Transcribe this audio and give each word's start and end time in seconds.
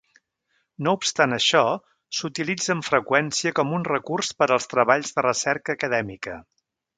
No 0.85 0.93
obstant 0.99 1.35
això, 1.35 1.59
s'utilitza 2.19 2.71
amb 2.75 2.87
freqüència 2.87 3.53
com 3.61 3.75
un 3.81 3.85
recurs 3.91 4.33
per 4.41 4.49
als 4.57 4.67
treballs 4.73 5.13
de 5.19 5.27
recerca 5.27 5.77
acadèmica. 5.79 6.41